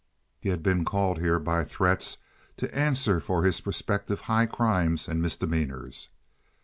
He 0.39 0.49
had 0.49 0.63
been 0.63 0.83
called 0.83 1.19
here 1.19 1.37
by 1.37 1.63
threats 1.63 2.17
to 2.57 2.75
answer 2.75 3.19
for 3.19 3.43
his 3.43 3.61
prospective 3.61 4.21
high 4.21 4.47
crimes 4.47 5.07
and 5.07 5.21
misdemeanors. 5.21 6.09